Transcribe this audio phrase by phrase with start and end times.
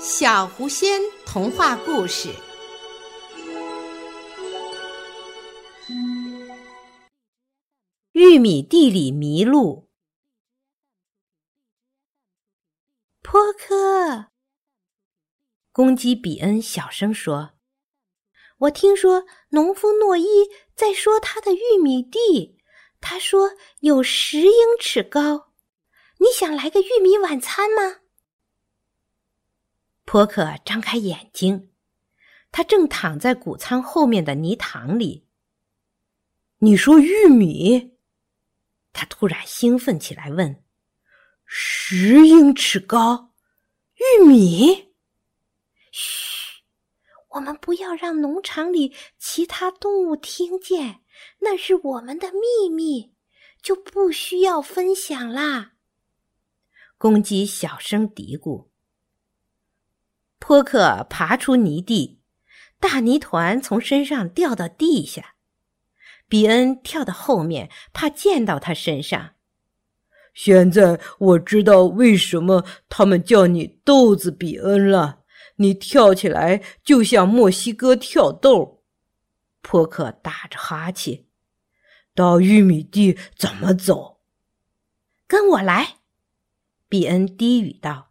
[0.00, 2.28] 小狐仙童话故事：
[8.12, 9.88] 玉米地里迷路。
[13.22, 14.26] 坡克，
[15.72, 17.54] 公鸡比恩小声说
[18.58, 20.26] ：“我听说农夫诺伊
[20.76, 22.56] 在说他的玉米地，
[23.00, 25.48] 他说有十英尺高。
[26.18, 28.02] 你想来个玉米晚餐吗？”
[30.08, 31.68] 坡克张开眼睛，
[32.50, 35.26] 他正躺在谷仓后面的泥塘里。
[36.60, 37.92] 你说玉米？
[38.94, 40.64] 他突然兴奋起来，问
[41.44, 43.34] ：“十英尺高，
[43.96, 44.94] 玉米？”
[45.92, 46.62] 嘘，
[47.32, 51.02] 我们不要让农场里其他动物听见，
[51.40, 53.12] 那是我们的秘密，
[53.60, 55.72] 就不需要分享啦。
[56.96, 58.68] 公鸡小声嘀咕。
[60.38, 62.20] 坡克爬出泥地，
[62.80, 65.34] 大泥团从身上掉到地下。
[66.28, 69.30] 比恩跳到后面，怕溅到他身上。
[70.34, 75.24] 现在我知道为什么他们叫你豆子比恩了。
[75.56, 78.84] 你跳起来就像墨西哥跳豆。
[79.62, 81.24] 坡克打着哈欠。
[82.14, 84.20] 到玉米地怎么走？
[85.26, 85.96] 跟我来，
[86.88, 88.07] 比恩低语道。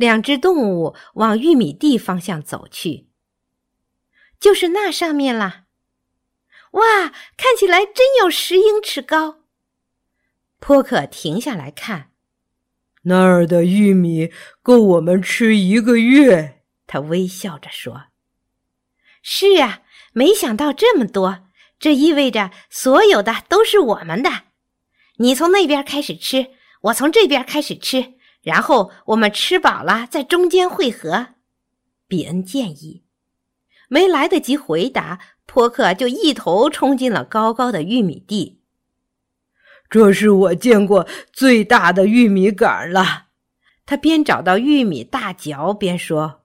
[0.00, 3.08] 两只动物往玉米地方向走去，
[4.40, 5.64] 就是那上面啦。
[6.70, 9.40] 哇，看起来真有十英尺高。
[10.58, 12.12] 坡克停下来看，
[13.02, 16.62] 那儿的玉米够我们吃一个月。
[16.86, 18.04] 他微笑着说
[19.20, 19.82] ：“是啊，
[20.14, 21.40] 没想到这么多，
[21.78, 24.44] 这意味着所有的都是我们的。
[25.18, 26.52] 你从那边开始吃，
[26.84, 31.28] 我从这边开始吃。”然后我们吃饱了，在中间汇合。
[32.08, 33.04] 比恩建议，
[33.88, 38.60] 没来得及回答，坡克就一头冲进了高高的玉米地。
[39.88, 43.26] 这是我见过最大的玉米杆了。
[43.86, 46.42] 他边找到玉米大嚼边说：“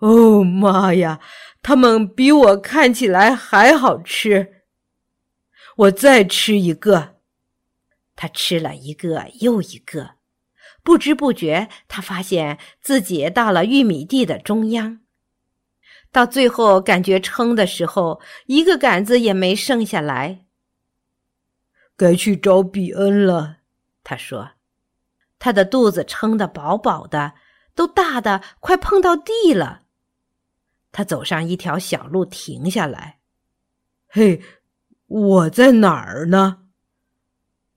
[0.00, 1.20] 哦妈呀，
[1.62, 4.62] 它们比我看起来还好吃。
[5.76, 7.16] 我再吃一个。”
[8.16, 10.17] 他吃了一个又一个。
[10.88, 15.00] 不知不觉，他发现自己到了玉米地的中央。
[16.10, 20.46] 到最后，感觉撑的时候，一个杆子也没剩下来。
[21.94, 23.58] 该去找比恩了，
[24.02, 24.52] 他说
[25.38, 27.34] ：“他的肚子撑得饱饱的，
[27.74, 29.82] 都大的快碰到地了。”
[30.90, 33.18] 他走上一条小路，停下来。
[34.08, 34.40] “嘿，
[35.06, 36.62] 我在哪儿呢？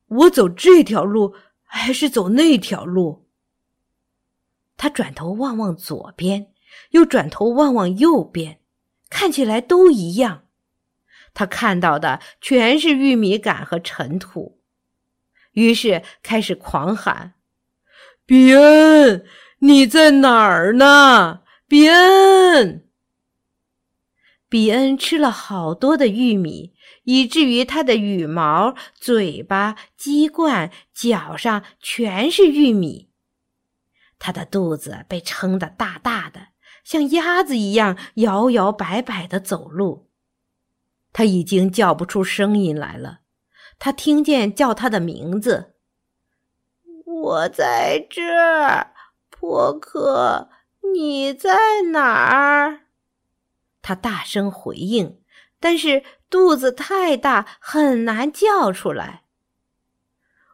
[0.07, 1.35] 我走这条路。”
[1.73, 3.27] 还是走那条路。
[4.75, 6.51] 他转头望望左边，
[6.89, 8.59] 又转头望望右边，
[9.09, 10.47] 看起来都一样。
[11.33, 14.59] 他看到的全是玉米杆和尘土，
[15.53, 17.35] 于是开始狂喊
[18.25, 19.25] ：“比恩，
[19.59, 21.43] 你在哪儿呢？
[21.69, 22.85] 比恩！”
[24.51, 26.73] 比恩吃了好多的玉米，
[27.05, 33.07] 以至于他的羽毛、嘴巴、鸡冠、脚上全是玉米。
[34.19, 36.47] 他的肚子被撑得大大的，
[36.83, 40.09] 像鸭子一样摇摇摆摆的走路。
[41.13, 43.21] 他已经叫不出声音来了。
[43.79, 45.75] 他听见叫他的名字
[47.07, 48.91] ：“我在这儿，
[49.29, 50.49] 波克，
[50.93, 51.57] 你在
[51.93, 52.80] 哪儿？”
[53.81, 55.19] 他大声回应，
[55.59, 59.23] 但是肚子太大，很难叫出来。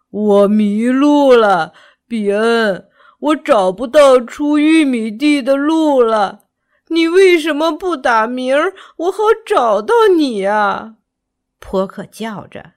[0.10, 1.74] 我迷路了，
[2.08, 2.90] 比恩，
[3.20, 6.46] 我找不到出玉米地的路了。
[6.90, 10.96] 你为什么不打鸣儿，我好找到你啊？
[11.60, 12.74] 坡克叫着。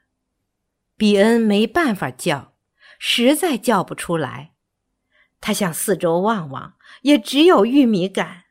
[0.97, 2.53] 比恩没办法叫，
[2.99, 4.51] 实在叫不出来。
[5.41, 8.45] 他向四周望望，也只有玉米杆。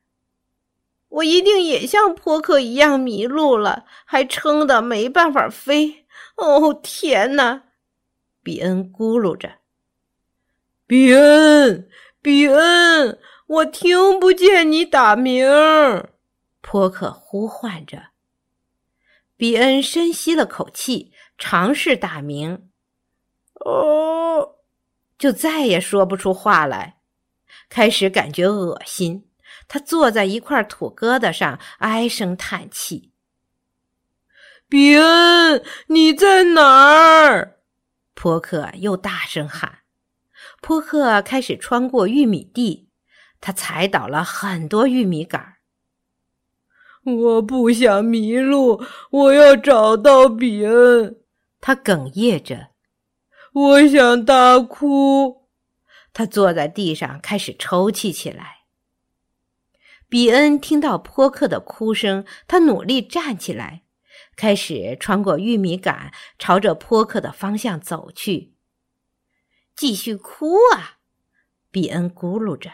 [1.10, 6.06] 我一定也像坡克一样迷路了，还撑得没办法飞。
[6.36, 7.64] 哦，天哪！
[8.42, 9.56] 比恩咕噜着
[10.88, 11.90] ：“比恩，
[12.22, 15.46] 比恩，我听不见你打鸣。”
[16.62, 18.08] 坡克呼唤着。
[19.36, 22.70] 比恩深吸了口气，尝试打鸣。
[23.66, 24.56] 哦，
[25.18, 26.98] 就再也说不出话来，
[27.70, 29.29] 开始感觉恶心。
[29.68, 33.12] 他坐在一块土疙瘩上，唉声叹气。
[34.68, 37.58] 比恩，你在哪儿？
[38.14, 39.80] 坡克又大声喊。
[40.62, 42.90] 坡克开始穿过玉米地，
[43.42, 45.56] 他踩倒了很多玉米杆儿。
[47.06, 51.18] 我不想迷路，我要找到比恩。
[51.62, 52.70] 他哽咽着，
[53.54, 55.48] 我想大哭。
[56.14, 58.59] 他坐在地上开始抽泣起来。
[60.08, 63.84] 比恩听到波克的哭声，他努力站起来，
[64.36, 68.54] 开始穿过玉米杆，朝着波克的方向走去。
[69.76, 71.00] 继续哭啊！
[71.72, 72.72] 比恩咕噜着。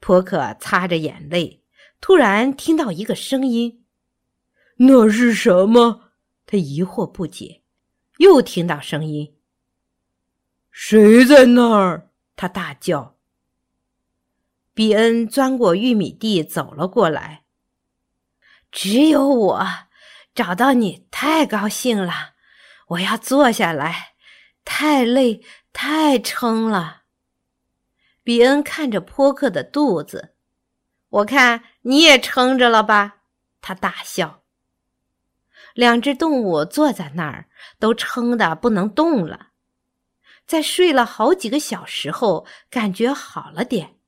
[0.00, 1.62] 波克擦着眼泪，
[2.00, 3.84] 突然听到一个声音
[4.78, 6.12] ：“那是什么？”
[6.46, 7.62] 他疑惑不解。
[8.18, 9.36] 又听到声音
[10.70, 13.19] ：“谁在那儿？”他大叫。
[14.72, 17.44] 比恩钻过玉米地走了过来。
[18.72, 19.66] 只有我
[20.34, 22.34] 找到你，太高兴了！
[22.88, 24.14] 我要坐下来，
[24.64, 27.02] 太累，太撑了。
[28.22, 30.34] 比恩看着坡克的肚子，
[31.08, 33.22] 我看你也撑着了吧？
[33.60, 34.42] 他大笑。
[35.74, 39.48] 两只动物坐在那儿，都撑得不能动了。
[40.46, 43.99] 在睡了好几个小时后，感觉好了点。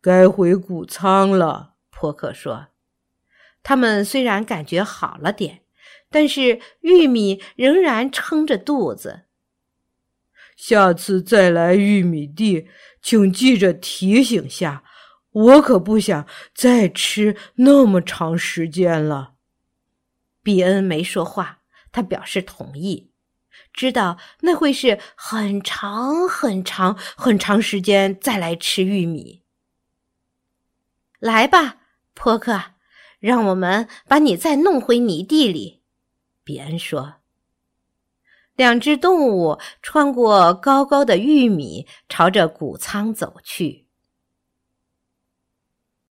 [0.00, 2.68] 该回谷仓了，波克说。
[3.62, 5.60] 他们虽然感觉好了点，
[6.08, 9.24] 但是玉米仍然撑着肚子。
[10.56, 12.68] 下次再来玉米地，
[13.02, 14.84] 请记着提醒下，
[15.32, 19.34] 我可不想再吃那么长时间了。
[20.42, 21.60] 比恩没说话，
[21.92, 23.10] 他表示同意，
[23.72, 29.42] 知道那会是很长很长很长时间再来吃玉米。
[31.20, 31.76] 来吧，
[32.14, 32.60] 泼克，
[33.20, 35.82] 让我们把你再弄回泥地里。”
[36.42, 37.14] 比恩说。
[38.56, 43.86] 两只动物穿过高高的玉米，朝着谷仓走去。